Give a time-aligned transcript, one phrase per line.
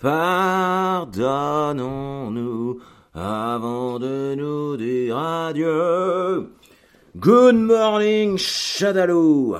[0.00, 2.80] Pardonnons-nous
[3.14, 6.52] avant de nous dire adieu.
[7.16, 9.56] Good morning, Shadaloo.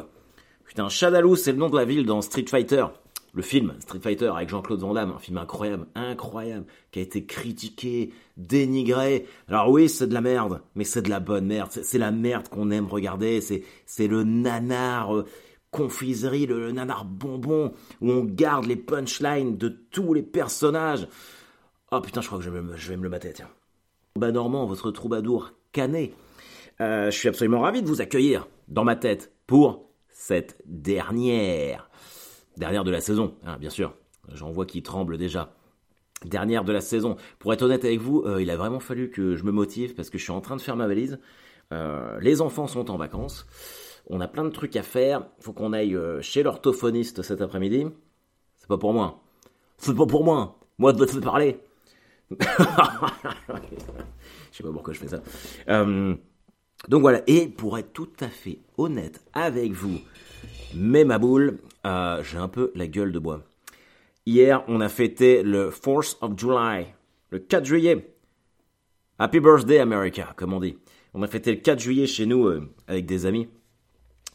[0.65, 2.87] Putain, Shadaloo, c'est le nom de la ville dans Street Fighter.
[3.35, 7.25] Le film Street Fighter avec Jean-Claude Van Damme, un film incroyable, incroyable, qui a été
[7.25, 9.27] critiqué, dénigré.
[9.49, 11.71] Alors oui, c'est de la merde, mais c'est de la bonne merde.
[11.73, 13.41] C'est la merde qu'on aime regarder.
[13.41, 15.25] C'est le nanar euh,
[15.71, 21.09] confiserie, le, nanar bonbon où on garde les punchlines de tous les personnages.
[21.91, 23.49] Oh putain, je crois que je vais me, je vais me le mater, tiens.
[24.17, 26.13] Bah Normand, votre troubadour canet.
[26.81, 31.89] Euh, je suis absolument ravi de vous accueillir dans ma tête pour cette dernière
[32.59, 33.95] Dernière de la saison, hein, bien sûr.
[34.33, 35.55] J'en vois qui tremble déjà.
[36.25, 37.15] Dernière de la saison.
[37.39, 40.11] Pour être honnête avec vous, euh, il a vraiment fallu que je me motive parce
[40.11, 41.21] que je suis en train de faire ma valise.
[41.73, 43.47] Euh, les enfants sont en vacances.
[44.11, 45.27] On a plein de trucs à faire.
[45.41, 47.87] Faut qu'on aille euh, chez l'orthophoniste cet après-midi.
[48.57, 49.23] C'est pas pour moi.
[49.77, 50.59] C'est pas pour moi.
[50.79, 51.59] Moi, je te parler.
[52.31, 52.45] je
[54.53, 55.23] sais pas pourquoi je fais ça.
[55.67, 57.23] donc voilà.
[57.27, 59.99] Et pour être tout à fait honnête avec vous,
[60.75, 63.43] mais ma boule, euh, j'ai un peu la gueule de bois.
[64.27, 66.87] Hier, on a fêté le 4th of July,
[67.31, 68.15] le 4 juillet.
[69.19, 70.79] Happy birthday America, comme on dit.
[71.15, 73.49] On a fêté le 4 juillet chez nous euh, avec des amis.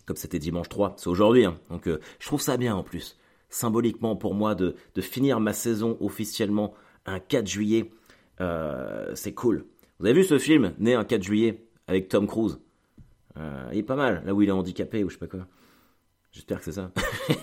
[0.05, 1.45] Comme c'était dimanche 3, c'est aujourd'hui.
[1.45, 1.57] Hein.
[1.69, 3.17] Donc euh, je trouve ça bien en plus.
[3.49, 6.73] Symboliquement pour moi de, de finir ma saison officiellement
[7.05, 7.91] un 4 juillet.
[9.13, 9.65] c'est cool.
[9.99, 12.59] Vous avez vu ce film, né un 4 juillet, avec Tom Cruise?
[13.71, 15.47] Il est pas mal, là où il est handicapé ou je sais pas quoi.
[16.33, 16.91] J'espère que c'est ça.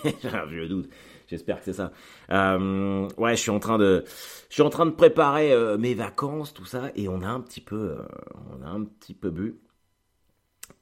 [0.49, 0.89] J'ai le doute.
[1.27, 1.93] J'espère que c'est ça.
[2.29, 4.03] Euh, ouais, je suis en train de,
[4.49, 7.39] je suis en train de préparer euh, mes vacances, tout ça, et on a un
[7.39, 8.03] petit peu, euh,
[8.51, 9.55] on a un petit peu bu.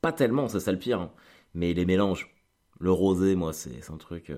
[0.01, 0.99] Pas tellement, c'est ça le pire.
[0.99, 1.11] Hein.
[1.53, 2.33] Mais les mélanges,
[2.79, 4.31] le rosé, moi, c'est un truc.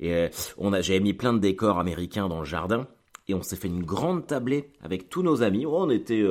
[0.00, 2.86] et on a, j'ai mis plein de décors américains dans le jardin,
[3.28, 5.66] et on s'est fait une grande tablée avec tous nos amis.
[5.66, 6.24] Oh, on était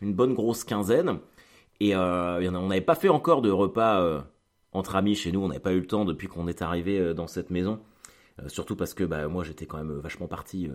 [0.00, 1.18] une bonne grosse quinzaine,
[1.80, 4.24] et on n'avait pas fait encore de repas
[4.72, 5.40] entre amis chez nous.
[5.40, 7.80] On n'avait pas eu le temps depuis qu'on est arrivé euh, dans cette maison.
[8.40, 10.74] Euh, surtout parce que bah, moi j'étais quand même vachement parti euh,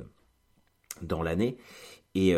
[1.01, 1.57] dans l'année.
[2.15, 2.35] Et,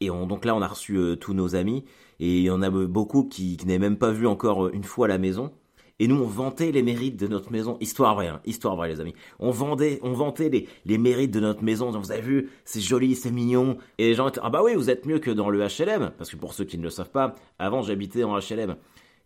[0.00, 1.84] et donc là on a reçu tous nos amis.
[2.20, 5.16] Et il y en a beaucoup qui, n'avaient même pas vu encore une fois la
[5.16, 5.52] maison.
[5.98, 7.76] Et nous, on vantait les mérites de notre maison.
[7.80, 8.40] Histoire vraie, hein.
[8.46, 9.14] histoire vraie, les amis.
[9.38, 11.90] On vendait, on vantait les, les mérites de notre maison.
[11.90, 13.76] vous avez vu, c'est joli, c'est mignon.
[13.98, 16.12] Et les gens étaient, ah bah oui, vous êtes mieux que dans le HLM.
[16.16, 18.76] Parce que pour ceux qui ne le savent pas, avant, j'habitais en HLM.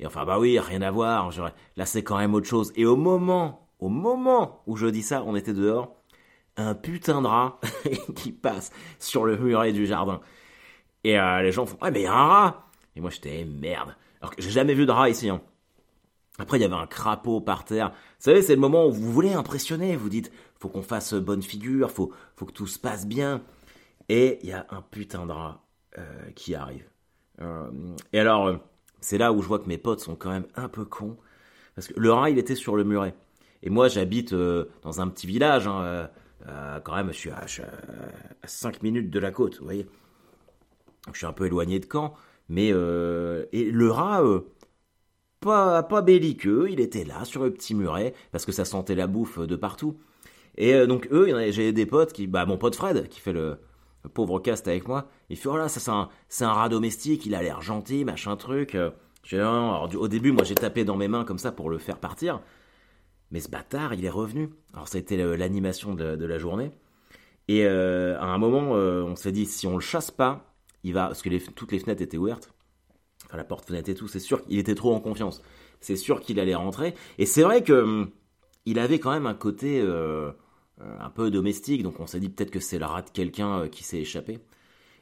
[0.01, 1.31] Et enfin, bah oui, rien à voir.
[1.77, 2.73] Là, c'est quand même autre chose.
[2.75, 5.95] Et au moment, au moment où je dis ça, on était dehors,
[6.57, 7.61] un putain de rat
[8.17, 10.21] qui passe sur le muret du jardin.
[11.05, 12.67] Et euh, les gens font, ouais, mais il y a un rat.
[12.97, 13.95] Et moi, j'étais, merde.
[14.21, 15.29] Alors que j'ai jamais vu de rat ici.
[15.29, 15.43] Hein.
[16.39, 17.91] Après, il y avait un crapaud par terre.
[17.91, 19.95] Vous savez, c'est le moment où vous voulez impressionner.
[19.97, 23.43] Vous dites, faut qu'on fasse bonne figure, faut, faut que tout se passe bien.
[24.09, 25.63] Et il y a un putain de rat
[25.99, 26.89] euh, qui arrive.
[27.41, 27.71] Euh,
[28.13, 28.59] et alors,
[29.01, 31.17] c'est là où je vois que mes potes sont quand même un peu cons.
[31.75, 33.15] Parce que le rat, il était sur le muret.
[33.63, 35.67] Et moi, j'habite dans un petit village.
[35.67, 36.09] Hein,
[36.85, 37.47] quand même, je suis, à,
[38.45, 39.87] 5 minutes de la côte, vous voyez.
[41.13, 42.15] Je suis un peu éloigné de Caen.
[42.49, 44.23] Mais et le rat,
[45.41, 49.07] pas, pas belliqueux, il était là sur le petit muret, parce que ça sentait la
[49.07, 49.99] bouffe de partout.
[50.57, 52.27] Et donc eux, j'ai des potes qui...
[52.27, 53.59] Bah mon pote Fred, qui fait le,
[54.13, 56.09] pauvre cast avec moi, il fait, oh là, ça c'est un,
[56.47, 58.77] un rat domestique, il a l'air gentil, machin truc.
[59.33, 62.41] Au début, moi j'ai tapé dans mes mains comme ça pour le faire partir.
[63.31, 64.51] Mais ce bâtard, il est revenu.
[64.75, 66.71] Alors c'était l'animation de, la journée.
[67.49, 70.54] Et euh, à un moment, euh, on s'est dit, si on le chasse pas,
[70.85, 71.07] il va...
[71.07, 72.53] Parce que toutes les fenêtres étaient ouvertes.
[73.27, 75.43] Enfin, la porte, fenêtre et tout, c'est sûr qu'il était trop en confiance.
[75.81, 76.95] C'est sûr qu'il allait rentrer.
[77.19, 78.11] Et c'est vrai que hum,
[78.67, 79.81] il avait quand même un côté...
[79.81, 80.31] Euh,
[81.01, 83.69] un peu domestique, donc on s'est dit peut-être que c'est le rat de quelqu'un euh,
[83.69, 84.41] qui s'est échappé.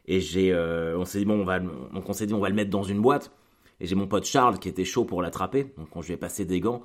[0.06, 2.48] Et j'ai, euh, on s'est dit bon, on va, donc on s'est dit on va
[2.48, 3.32] le mettre dans une boîte.
[3.80, 6.16] Et j'ai mon pote Charles qui était chaud pour l'attraper, donc on je lui ai
[6.18, 6.82] passé des gants.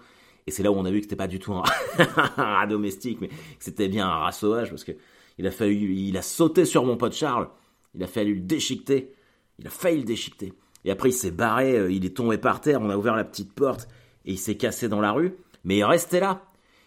[0.48, 1.64] Et c'est là où on a vu que c'était pas du tout un,
[2.38, 4.94] rat domestique, mais que c'était bien un rat sauvage parce que
[5.38, 7.50] il a fallu, il a sauté sur mon pote Charles,
[7.96, 9.14] il a fallu le déchiqueter,
[9.60, 10.54] il a failli le déchiqueter.
[10.86, 13.54] Et après il s'est barré, il est tombé par terre, on a ouvert la petite
[13.54, 13.88] porte
[14.26, 15.36] et il s'est cassé dans la rue.
[15.64, 16.44] Mais il restait là.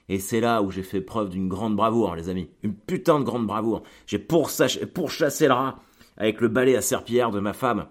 [0.09, 2.49] Et c'est là où j'ai fait preuve d'une grande bravoure, les amis.
[2.63, 3.83] Une putain de grande bravoure.
[4.07, 5.79] J'ai pourchassé le rat
[6.17, 7.87] avec le balai à serpillère de ma femme.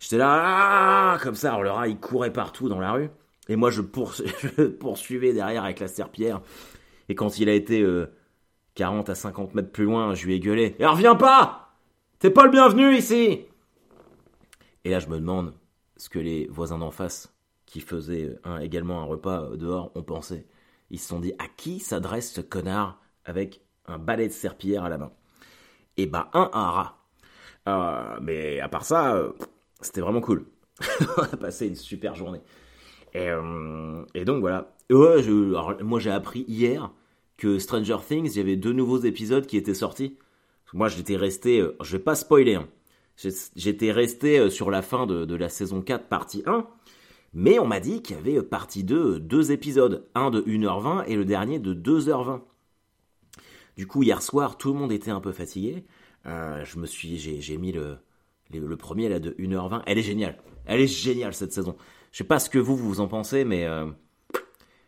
[0.00, 1.50] J'étais là, ah, comme ça.
[1.50, 3.10] Alors le rat, il courait partout dans la rue.
[3.48, 3.80] Et moi, je,
[4.80, 6.40] poursuivais derrière avec la serpillère.
[7.08, 7.86] Et quand il a été
[8.74, 10.74] 40 euh, à 50 mètres plus loin, je lui ai gueulé.
[10.78, 11.69] Et reviens pas
[12.20, 13.46] T'es pas le bienvenu ici
[14.84, 15.54] Et là, je me demande
[15.96, 17.34] ce que les voisins d'en face,
[17.64, 20.46] qui faisaient également un repas dehors, ont pensé.
[20.90, 24.90] Ils se sont dit à qui s'adresse ce connard avec un balai de serpillière à
[24.90, 25.12] la main?
[25.96, 26.98] Et bah, un, un rat.
[27.68, 29.32] Euh, mais à part ça, euh,
[29.80, 30.44] c'était vraiment cool.
[31.16, 32.42] on a passé une super journée.
[33.14, 34.76] Et, euh, donc voilà.
[34.90, 36.90] moi j'ai appris hier
[37.38, 40.18] que Stranger Things, il y avait deux nouveaux épisodes qui étaient sortis.
[40.72, 42.68] Moi j'étais resté, je vais pas spoiler, hein.
[43.56, 46.66] j'étais resté sur la fin de, la saison 4, partie 1.
[47.32, 50.08] Mais on m'a dit qu'il y avait partie 2, deux épisodes.
[50.14, 52.40] Un de 1h20 et le dernier de 2h20.
[53.76, 55.84] Du coup, hier soir, tout le monde était un peu fatigué.
[56.26, 57.98] Euh, je me suis, j'ai mis le,
[58.52, 59.82] le, premier là de 1h20.
[59.86, 60.38] Elle est géniale.
[60.66, 61.76] Elle est géniale cette saison.
[62.12, 63.86] Je sais pas ce que vous vous en pensez, mais euh,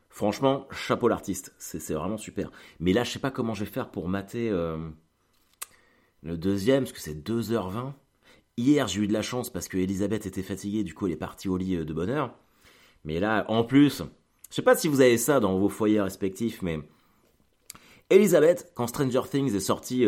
[0.09, 1.55] franchement, chapeau l'artiste.
[1.59, 2.51] C'est vraiment super.
[2.81, 4.77] Mais là, je sais pas comment je vais faire pour mater euh,
[6.23, 7.93] le deuxième, parce que c'est 2h20.
[8.57, 11.17] Hier, j'ai eu de la chance parce que Elisabeth était fatiguée, du coup, elle est
[11.17, 12.35] partie au lit de bonne heure.
[13.05, 14.03] Mais là, en plus,
[14.51, 16.81] je sais pas si vous avez ça dans vos foyers respectifs, mais
[18.11, 20.07] Elisabeth, quand Stranger Things est sorti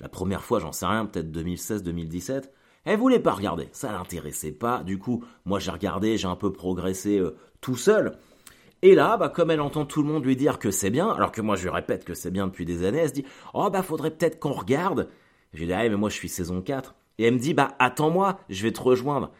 [0.00, 2.50] la première fois, j'en sais rien, peut-être 2016-2017,
[2.84, 4.82] elle voulait pas regarder, ça l'intéressait pas.
[4.82, 8.18] Du coup, moi j'ai regardé, j'ai un peu progressé euh, tout seul.
[8.82, 11.32] Et là, bah, comme elle entend tout le monde lui dire que c'est bien, alors
[11.32, 13.24] que moi je lui répète que c'est bien depuis des années, elle se dit
[13.54, 15.08] Oh bah faudrait peut-être qu'on regarde.
[15.54, 16.94] J'ai dit ah, mais moi je suis saison 4.
[17.18, 19.30] Et elle me dit Bah attends-moi, je vais te rejoindre.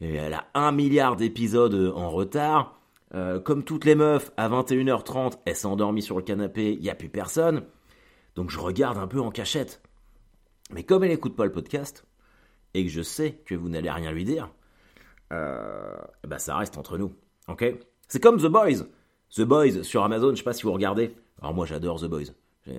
[0.00, 2.78] Et elle a un milliard d'épisodes euh, en retard.
[3.14, 6.90] Euh, comme toutes les meufs, à 21h30, elle s'est endormie sur le canapé, il n'y
[6.90, 7.64] a plus personne.
[8.34, 9.80] Donc je regarde un peu en cachette.
[10.70, 12.04] Mais comme elle n'écoute pas le podcast,
[12.74, 14.50] et que je sais que vous n'allez rien lui dire,
[15.32, 15.96] euh,
[16.26, 17.14] bah ça reste entre nous.
[17.48, 17.64] Ok?
[18.08, 18.86] C'est comme The Boys.
[19.34, 21.14] The Boys sur Amazon, je sais pas si vous regardez.
[21.40, 22.32] Alors moi j'adore The Boys.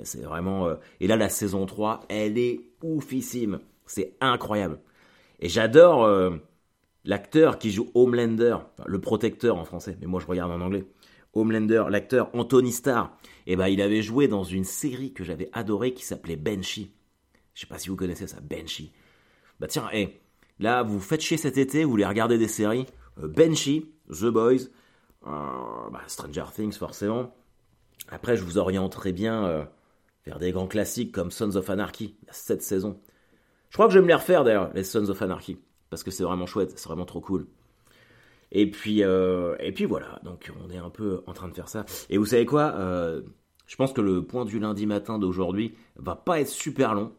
[0.03, 0.67] C'est vraiment.
[0.67, 3.59] Euh, et là la saison 3, elle est oufissime.
[3.85, 4.79] C'est incroyable.
[5.39, 6.31] Et j'adore euh,
[7.03, 10.85] l'acteur qui joue Homelander, le protecteur en français, mais moi je regarde en anglais.
[11.33, 13.15] Homelander, l'acteur Anthony Starr.
[13.45, 16.91] Et eh ben il avait joué dans une série que j'avais adorée qui s'appelait Banshee.
[17.53, 18.91] Je sais pas si vous connaissez ça, Banshee.
[19.59, 20.19] Bah tiens, hé,
[20.59, 22.85] là, vous faites chier cet été, vous voulez regarder des séries.
[23.21, 24.69] Euh, Banshee, The Boys,
[25.27, 27.35] euh, bah, Stranger Things forcément.
[28.09, 29.67] Après, je vous orienterai bien
[30.25, 32.99] vers des grands classiques comme Sons of Anarchy, 7 saisons.
[33.69, 35.57] Je crois que je vais me les refaire d'ailleurs, les Sons of Anarchy,
[35.89, 37.47] parce que c'est vraiment chouette, c'est vraiment trop cool.
[38.51, 41.85] Et puis, et puis voilà, donc on est un peu en train de faire ça.
[42.09, 42.73] Et vous savez quoi
[43.65, 47.11] Je pense que le point du lundi matin d'aujourd'hui va pas être super long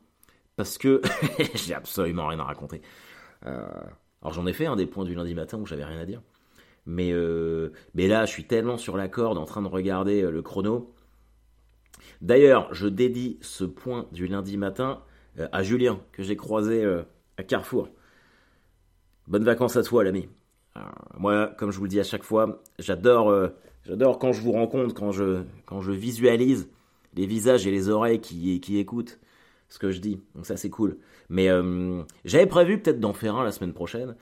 [0.57, 1.03] parce que
[1.55, 2.81] j'ai absolument rien à raconter.
[3.47, 3.67] Euh,
[4.23, 6.23] alors j'en ai fait un des points du lundi matin où j'avais rien à dire.
[6.87, 10.31] Mais, euh, mais là, je suis tellement sur la corde en train de regarder euh,
[10.31, 10.95] le chrono.
[12.21, 15.03] D'ailleurs, je dédie ce point du lundi matin
[15.53, 16.85] à Julien, que j'ai croisé
[17.37, 17.89] à Carrefour.
[19.29, 20.29] Bonnes vacances à toi, l'ami.
[21.19, 23.51] moi, comme je vous le dis à chaque fois, j'adore,
[23.85, 26.71] j'adore quand je vous rencontre, quand je, quand je visualise
[27.15, 29.19] les visages et les oreilles qui, qui écoutent
[29.69, 30.21] ce que je dis.
[30.35, 30.99] Donc ça c'est cool.
[31.29, 34.17] Mais euh, j'avais prévu peut-être d'en faire un la semaine prochaine.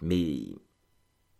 [0.00, 0.56] Mais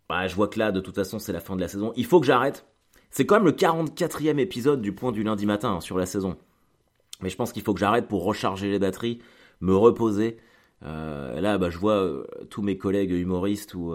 [0.07, 1.93] bah, je vois que là, de toute façon, c'est la fin de la saison.
[1.95, 2.65] Il faut que j'arrête.
[3.11, 6.37] C'est quand même le 44e épisode du point du lundi matin hein, sur la saison.
[7.21, 9.19] Mais je pense qu'il faut que j'arrête pour recharger les batteries,
[9.61, 10.37] me reposer.
[10.83, 13.93] Euh, là, bah, je vois euh, tous mes collègues humoristes ou,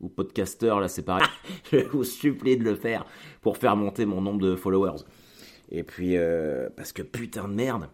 [0.00, 1.26] ou podcasteurs, là c'est pareil.
[1.72, 3.04] je vous supplie de le faire
[3.40, 5.04] pour faire monter mon nombre de followers.
[5.70, 6.16] Et puis,
[6.76, 7.88] parce que putain de merde,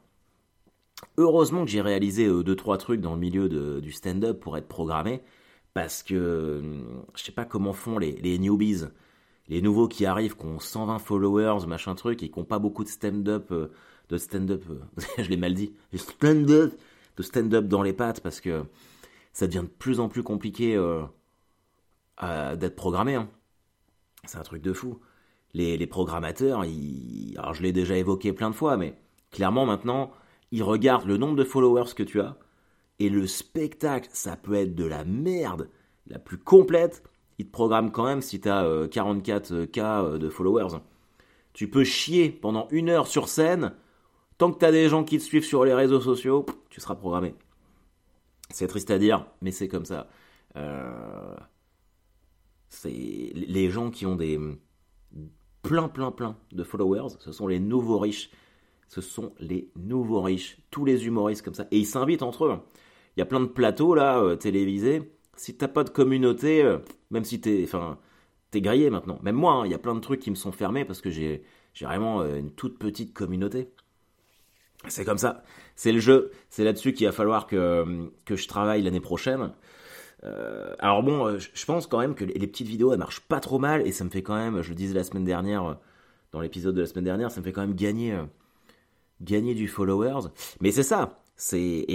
[1.16, 3.48] Heureusement que j'ai réalisé 2-3 euh, trucs dans le milieu
[3.80, 5.22] du stand-up pour être programmé,
[5.74, 6.62] parce que euh,
[7.14, 8.84] je sais pas comment font les, les, newbies,
[9.50, 12.84] les nouveaux qui arrivent, qui ont 120 followers, machin truc, et qui n'ont pas beaucoup
[12.84, 13.68] de stand-up, euh,
[14.08, 14.64] de stand-up,
[15.18, 16.72] je l'ai mal dit, de stand-up,
[17.16, 18.64] de stand-up dans les pattes, parce que
[19.32, 20.76] ça devient de plus en plus compliqué
[22.20, 23.14] d'être programmé.
[23.14, 23.28] Hein.
[24.24, 24.98] C'est un truc de fou.
[25.52, 27.34] Les, les programmateurs, ils...
[27.38, 28.96] alors je l'ai déjà évoqué plein de fois, mais
[29.30, 30.12] clairement maintenant,
[30.52, 32.36] il regarde le nombre de followers que tu as,
[32.98, 35.68] et le spectacle, ça peut être de la merde
[36.06, 37.02] la plus complète,
[37.40, 40.78] il te programme quand même si tu as 44K de followers.
[41.52, 43.74] Tu peux chier pendant une heure sur scène,
[44.38, 46.94] tant que tu as des gens qui te suivent sur les réseaux sociaux, tu seras
[46.94, 47.34] programmé.
[48.50, 50.08] C'est triste à dire, mais c'est comme ça.
[50.56, 51.34] Euh,
[52.68, 52.90] c'est
[53.34, 54.38] les gens qui ont des
[55.62, 58.30] plein plein plein de followers, ce sont les nouveaux riches
[58.90, 61.66] ce sont les nouveaux riches, tous les humoristes comme ça.
[61.70, 62.58] Et ils s'invitent entre eux.
[63.16, 65.12] Il y a plein de plateaux là, euh, télévisés.
[65.36, 66.78] Si t'as pas de communauté, euh,
[67.10, 67.98] même si t'es, enfin,
[68.50, 69.18] t'es grillé maintenant.
[69.22, 71.10] Même moi, hein, il y a plein de trucs qui me sont fermés parce que
[71.10, 71.42] j'ai,
[71.74, 73.68] j'ai vraiment euh, une toute petite communauté.
[74.88, 75.44] C'est comme ça.
[75.76, 76.30] C'est le jeu.
[76.48, 79.52] C'est là-dessus qu'il va falloir que, que je travaille l'année prochaine.
[80.78, 83.86] alors bon, je pense quand même que les, petites vidéos, elles marchent pas trop mal
[83.86, 85.78] et ça me fait quand même, je le disais la semaine dernière,
[86.32, 88.18] dans l'épisode de la semaine dernière, ça me fait quand même gagner
[89.20, 90.28] gagner du followers.
[90.60, 91.86] Mais c'est ça, c'est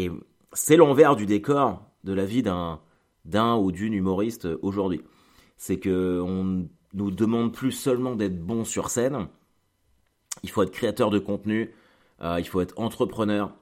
[0.53, 2.79] c'est l'envers du décor de la vie d'un
[3.25, 5.01] d'un ou d'une humoriste aujourd'hui.
[5.57, 9.27] C'est que on nous demande plus seulement d'être bon sur scène.
[10.43, 11.73] Il faut être créateur de contenu,
[12.21, 13.53] euh, il faut être entrepreneur,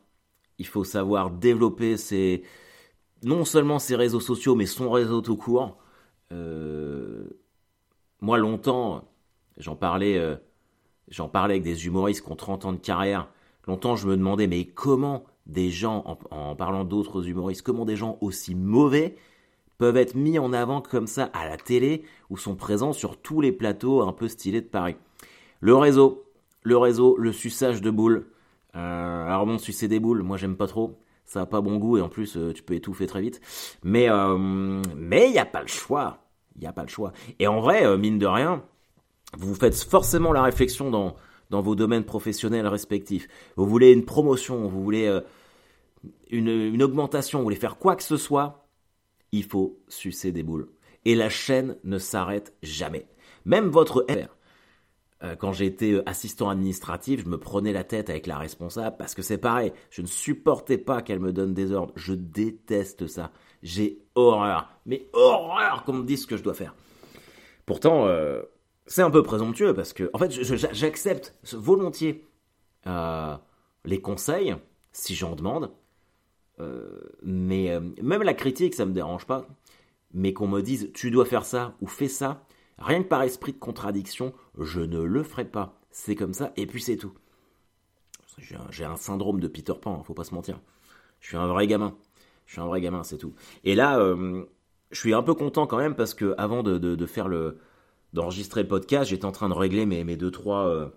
[0.59, 2.43] il faut savoir développer ses
[3.23, 5.77] non seulement ses réseaux sociaux, mais son réseau tout court.
[6.31, 7.25] Euh,
[8.21, 9.07] moi, longtemps,
[9.57, 10.35] j'en parlais, euh,
[11.07, 13.29] j'en parlais avec des humoristes qui ont 30 ans de carrière.
[13.67, 18.17] Longtemps, je me demandais, mais comment des gens, en, parlant d'autres humoristes, comment des gens
[18.21, 19.15] aussi mauvais
[19.77, 23.41] peuvent être mis en avant comme ça à la télé ou sont présents sur tous
[23.41, 24.95] les plateaux un peu stylés de Paris.
[25.59, 26.25] Le réseau,
[26.63, 28.27] le réseau, le suçage de boules.
[28.75, 30.99] Euh, alors bon, sucer des boules, moi j'aime pas trop.
[31.25, 33.41] Ça a pas bon goût et en plus euh, tu peux étouffer très vite.
[33.83, 36.19] Mais euh, mais il y a pas le choix.
[36.55, 37.13] Il n'y a pas le choix.
[37.39, 38.63] Et en vrai, mine de rien,
[39.37, 41.15] vous faites forcément la réflexion dans
[41.49, 43.27] dans vos domaines professionnels respectifs.
[43.55, 45.19] Vous voulez une promotion, vous voulez
[46.29, 48.62] une augmentation, vous voulez faire quoi que ce soit,
[49.33, 50.69] il faut sucer des boules.
[51.03, 53.05] Et la chaîne ne s'arrête jamais.
[53.43, 54.29] Même votre R.
[55.23, 59.13] Euh, quand j'étais euh, assistant administratif, je me prenais la tête avec la responsable parce
[59.13, 61.93] que c'est pareil, je ne supportais pas qu'elle me donne des ordres.
[61.97, 63.31] Je déteste ça.
[63.61, 64.69] J'ai horreur.
[64.85, 66.75] Mais horreur qu'on me dise ce que je dois faire.
[67.65, 68.07] Pourtant,
[68.85, 70.31] c'est un peu présomptueux parce que, en fait,
[70.73, 72.25] j'accepte volontiers
[72.87, 73.35] euh,
[73.85, 74.55] les conseils
[74.91, 75.67] si j'en demande, euh,
[77.23, 79.47] mais euh, même la critique, ça me dérange pas.
[80.13, 82.45] Mais qu'on me dise tu dois faire ça ou fais ça,
[82.77, 85.79] rien que par esprit de contradiction, je ne le ferai pas.
[85.91, 87.13] C'est comme ça et puis c'est tout.
[88.71, 90.59] J'ai un, syndrome de Peter Pan, hein, faut pas se mentir.
[91.19, 91.95] Je suis un vrai gamin.
[92.45, 93.33] Je suis un vrai gamin, c'est tout.
[93.63, 93.99] Et là,
[94.91, 97.59] je suis un peu content quand même parce que avant de faire le,
[98.13, 100.87] d'enregistrer le podcast, j'étais en train de régler mes, mes deux trois euh,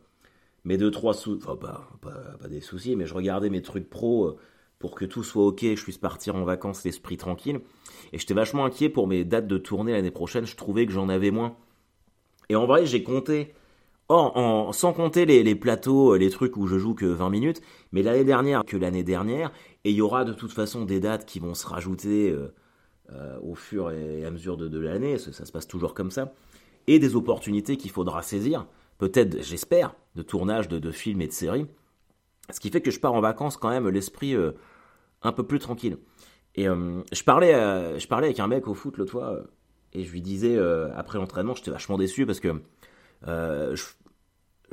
[0.65, 4.27] mes deux trois sous enfin pas, pas, des soucis, mais je regardais mes trucs pro
[4.27, 4.37] euh,
[4.79, 7.61] pour que tout soit ok, je puisse partir en vacances l'esprit tranquille.
[8.13, 10.47] Et j'étais vachement inquiet pour mes dates de tournée l'année prochaine.
[10.47, 11.57] Je trouvais que j'en avais moins.
[12.49, 13.55] Et en vrai, j'ai compté.
[14.09, 18.23] Sans compter les, plateaux, euh, les trucs où je joue que 20 minutes, mais l'année
[18.23, 19.51] dernière que l'année dernière,
[19.85, 22.33] et il y aura de toute façon des dates qui vont se rajouter
[23.43, 26.33] au fur et à mesure de, de l'année, ça, ça, se passe toujours comme ça
[26.87, 28.67] et des opportunités qu'il faudra saisir,
[28.99, 31.67] peut-être, j'espère, de tournage de, films et de séries.
[32.51, 34.53] Ce qui fait que je pars en vacances quand même l'esprit euh,
[35.23, 35.99] un peu plus tranquille.
[36.55, 37.53] Et euh, je, parlais,
[37.99, 39.41] je parlais avec un mec au foot l'autre fois,
[39.93, 42.63] et je lui disais, euh, après l'entraînement, j'étais vachement déçu parce que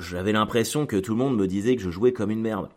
[0.00, 2.68] j'avais l'impression que tout le monde me disait que je jouais comme une merde.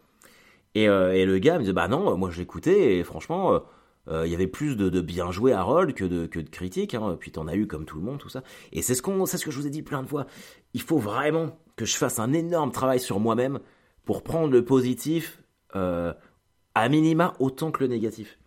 [0.76, 3.62] Et, et le gars me disait, bah non, moi j'écoutais, et franchement
[4.10, 6.94] euh, il y avait plus de, bien joué à rôle que de, que de critiques,
[6.94, 7.18] hein.
[7.20, 8.44] puis t'en as eu comme tout le monde, tout ça.
[8.72, 10.28] Et c'est ce, qu'on, c'est ce que je vous ai dit plein de fois.
[10.74, 13.60] Il faut vraiment que je fasse un énorme travail sur moi-même
[14.08, 15.44] pour prendre le positif
[15.76, 16.14] euh,
[16.74, 18.40] à minima autant que le négatif.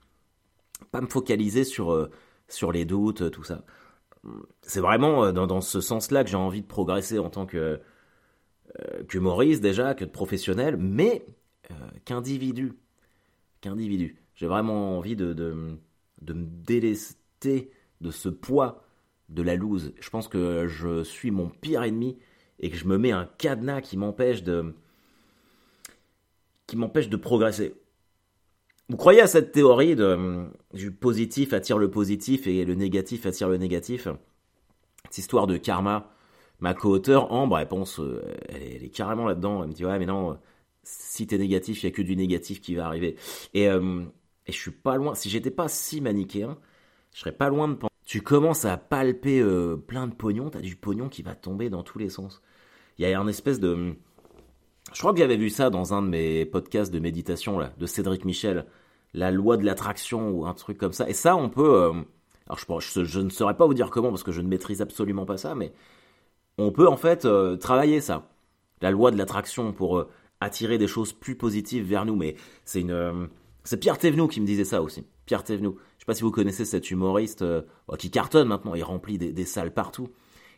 [0.90, 2.10] Pas me focaliser sur, euh,
[2.48, 3.64] sur les doutes, tout ça.
[4.62, 7.80] C'est vraiment dans, dans ce sens-là que j'ai envie de progresser en tant que
[9.08, 11.26] qu'humoriste déjà, que de professionnel, mais
[12.04, 12.74] qu'individu.
[13.60, 14.16] Qu'individu.
[14.34, 18.84] J'ai vraiment envie de, de, me délester de ce poids
[19.28, 19.92] de la loose.
[20.00, 22.16] Je pense que je suis mon pire ennemi
[22.58, 24.74] et que je me mets un cadenas qui m'empêche de
[26.70, 27.74] qui m'empêche de progresser.
[28.88, 33.48] Vous croyez à cette théorie de, du positif attire le positif et le négatif attire
[33.48, 34.08] le négatif?
[35.04, 36.12] Cette histoire de karma.
[36.60, 39.62] Ma co-auteur, Ambre, elle pense, euh, elle est, carrément là-dedans.
[39.62, 40.38] Elle me dit, ouais, mais non,
[40.82, 43.16] si t'es négatif, il y a que du négatif qui va arriver.
[43.54, 44.04] Et euh,
[44.46, 46.58] et je suis pas loin, si j'étais pas si manichéen,
[47.12, 47.94] je serais pas loin de penser.
[48.04, 51.82] Tu commences à palper euh, plein de pognon, t'as du pognon qui va tomber dans
[51.82, 52.42] tous les sens.
[52.98, 53.94] Il y a un espèce de.
[54.92, 57.86] Je crois que j'avais vu ça dans un de mes podcasts de méditation là, de
[57.86, 58.66] Cédric Michel,
[59.14, 61.08] la loi de l'attraction ou un truc comme ça.
[61.08, 61.82] Et ça, on peut.
[61.82, 61.92] Euh,
[62.46, 65.36] alors je, ne saurais pas vous dire comment parce que je ne maîtrise absolument pas
[65.36, 65.72] ça, mais
[66.58, 68.28] on peut en fait euh, travailler ça,
[68.82, 70.06] la loi de l'attraction pour
[70.40, 72.16] attirer des choses plus positives vers nous.
[72.16, 73.28] Mais c'est une
[73.64, 75.04] c'est Pierre Thévenoud qui me disait ça aussi.
[75.26, 75.76] Pierre Thévenoud.
[75.98, 77.62] Je sais pas si vous connaissez cet humoriste euh,
[77.98, 80.08] qui cartonne maintenant, il remplit des, salles partout.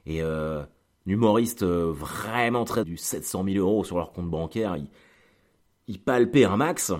[0.06, 0.64] Et euh,
[1.06, 4.88] humoriste euh, vraiment très du 700 000 euros sur leur compte bancaire, il,
[5.88, 6.92] il palpait un max.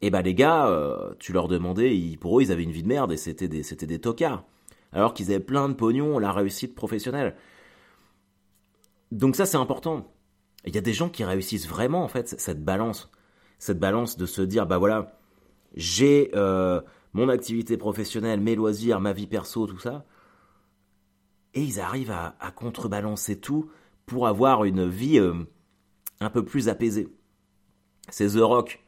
[0.00, 0.70] Et bah les gars,
[1.18, 3.86] tu leur demandais, pour eux ils avaient une vie de merde et c'était des, c'était
[3.86, 4.44] des tocards.
[4.92, 7.36] Alors qu'ils avaient plein de pognon, la réussite professionnelle.
[9.12, 10.12] Donc ça c'est important.
[10.66, 13.10] Il y a des gens qui réussissent vraiment en fait cette balance
[13.64, 15.18] cette balance de se dire, bah voilà,
[15.74, 16.82] j'ai euh,
[17.14, 20.04] mon activité professionnelle, mes loisirs, ma vie perso, tout ça.
[21.54, 23.70] Et ils arrivent à, contrebalancer tout
[24.06, 25.34] pour avoir une vie euh,
[26.20, 27.08] un peu plus apaisée.
[28.10, 28.82] C'est The Rock.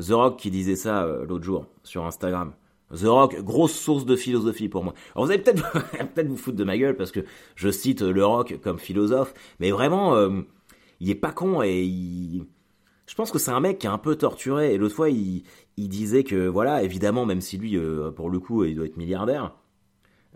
[0.00, 2.52] The Rock qui disait ça euh, l'autre jour sur Instagram.
[2.92, 4.94] The Rock, grosse source de philosophie pour moi.
[5.14, 5.72] Alors vous allez peut-être
[6.14, 7.20] peut-être vous foutre de ma gueule parce que
[7.56, 10.42] je cite le Rock comme philosophe, mais vraiment, euh,
[11.00, 12.44] il est pas con et
[13.06, 14.74] je pense que c'est un mec qui est un peu torturé.
[14.74, 15.44] Et l'autre fois, il,
[15.76, 19.44] disait que voilà, évidemment, même si lui, euh, pour le coup, il doit être milliardaire,
[19.44, 19.48] euh,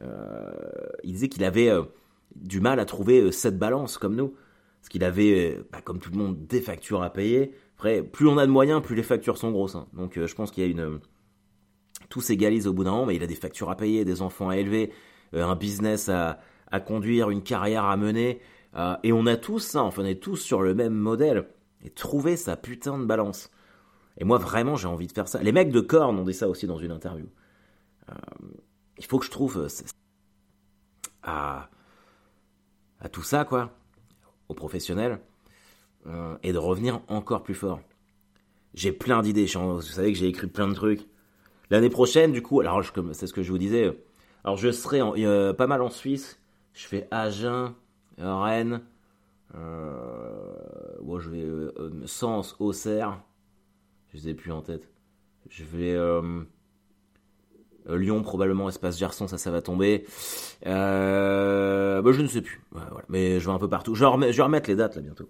[0.00, 1.82] il disait qu'il avait euh,
[2.36, 4.34] du mal à trouver cette balance comme nous,
[4.80, 7.54] parce qu'il avait, bah, comme tout le monde, des factures à payer.
[7.76, 9.74] Après, plus on a de moyens, plus les factures sont grosses.
[9.74, 9.86] Hein.
[9.92, 11.00] Donc, je pense qu'il y a une
[12.08, 14.48] tout s'égalise au bout d'un moment, mais il a des factures à payer, des enfants
[14.48, 14.92] à élever,
[15.34, 16.40] un business à,
[16.86, 18.40] conduire, une carrière à mener.
[19.02, 21.48] et on a tous ça, enfin on est tous sur le même modèle.
[21.84, 23.50] Et trouver sa putain de balance.
[24.18, 25.42] Et moi, vraiment, j'ai envie de faire ça.
[25.42, 27.26] Les mecs de Korn ont dit ça aussi dans une interview.
[28.10, 28.14] Euh,
[28.98, 29.68] il faut que je trouve euh,
[31.22, 31.68] à,
[33.10, 33.70] tout ça, quoi,
[34.48, 35.20] aux professionnels,
[36.06, 37.80] euh, et de revenir encore plus fort.
[38.74, 39.46] J'ai plein d'idées.
[39.46, 41.06] Vous savez que j'ai écrit plein de trucs.
[41.70, 43.98] L'année prochaine, du coup, alors c'est ce que je vous disais.
[44.44, 45.00] Alors je serai
[45.54, 46.38] pas mal en Suisse.
[46.74, 47.74] Je fais Agen,
[48.18, 48.82] Rennes.
[49.54, 53.20] Euh, je vais Sens, Auxerre.
[54.12, 54.88] Je les ai plus en tête.
[55.48, 55.96] Je vais.
[57.88, 60.04] Euh, Lyon, probablement, espace Gerson, ça, ça va tomber.
[60.66, 62.62] Euh, bah, je ne sais plus.
[63.08, 63.94] Mais je vais un peu partout.
[63.94, 65.28] Je vais, je vais remettre les dates, là, bientôt.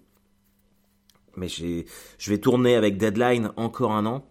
[1.35, 1.85] Mais je
[2.29, 4.25] vais tourner avec Deadline encore un an.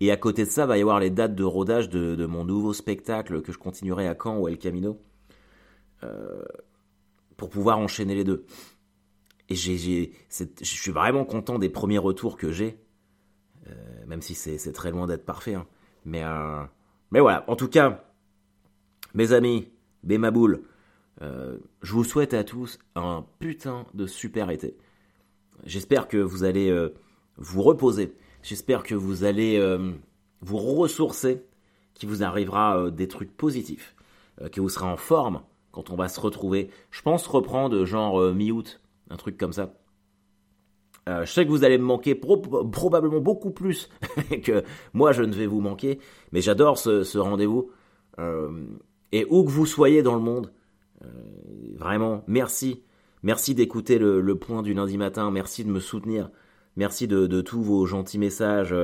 [0.00, 2.72] Et à côté de ça, va y avoir les dates de rodage de, mon nouveau
[2.72, 5.00] spectacle que je continuerai à Caen ou El Camino.
[6.04, 6.44] Euh,
[7.36, 8.44] pour pouvoir enchaîner les deux.
[9.48, 10.10] Et je
[10.62, 12.78] suis vraiment content des premiers retours que j'ai.
[13.68, 13.72] Euh,
[14.06, 15.54] même si c'est très loin d'être parfait.
[15.54, 15.66] Hein.
[16.04, 16.62] Mais, euh,
[17.10, 18.04] mais voilà, en tout cas,
[19.14, 19.68] mes amis,
[20.02, 20.62] Bémaboul,
[21.22, 24.76] euh, je vous souhaite à tous un putain de super été.
[25.64, 26.72] J'espère que vous allez
[27.36, 28.14] vous reposer.
[28.42, 29.60] J'espère que vous allez
[30.40, 31.42] vous ressourcer,
[31.94, 33.96] qu'il vous arrivera des trucs positifs,
[34.52, 35.42] que vous serez en forme
[35.72, 36.70] quand on va se retrouver.
[36.92, 39.74] Je pense reprendre genre mi-août, un truc comme ça.
[41.08, 43.88] Euh, je sais que vous allez me manquer probablement beaucoup plus
[44.44, 46.00] que moi je ne vais vous manquer,
[46.32, 47.70] mais j'adore ce, rendez-vous.
[48.18, 48.66] Euh,
[49.12, 50.52] et où que vous soyez dans le monde,
[51.02, 51.08] euh,
[51.76, 52.82] vraiment, merci.
[53.22, 56.30] Merci d'écouter le, point du lundi matin, merci de me soutenir,
[56.76, 58.74] merci de, tous vos gentils messages.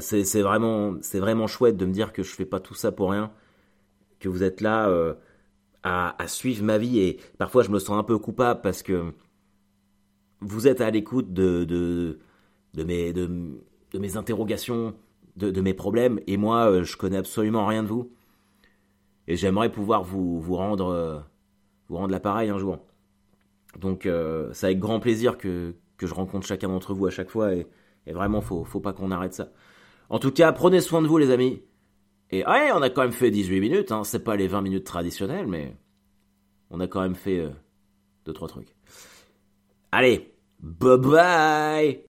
[0.00, 3.30] c'est vraiment, vraiment chouette de me dire que je fais pas tout ça pour rien,
[4.18, 4.92] que vous êtes là
[5.84, 9.12] à suivre ma vie et parfois je me sens un peu coupable parce que
[10.40, 12.18] vous êtes à l'écoute de,
[12.74, 14.94] mes, interrogations,
[15.36, 18.10] de, mes problèmes, et moi, euh, je connais absolument rien de vous.
[19.26, 21.20] Et j'aimerais pouvoir vous, rendre, euh,
[21.88, 22.78] rendre l'appareil un jour.
[23.78, 27.54] Donc, euh, c'est avec grand plaisir que, je rencontre chacun d'entre vous à chaque fois,
[27.54, 27.66] et,
[28.06, 29.52] et vraiment, faut, faut pas qu'on arrête ça.
[30.08, 31.62] En tout cas, prenez soin de vous, les amis.
[32.30, 34.04] Et ouais, on a quand même fait 18 minutes, hein.
[34.04, 35.76] c'est pas les 20 minutes traditionnelles, mais
[36.70, 37.52] on a quand même fait 2
[38.24, 38.74] deux, trois trucs.
[39.92, 42.04] Allez, bye bye